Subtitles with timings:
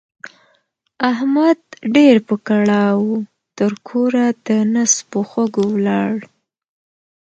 [1.11, 1.59] احمد
[1.95, 3.17] ډېر په کړاو وو؛
[3.57, 6.13] تر کوره د نس په خوږو ولاړ.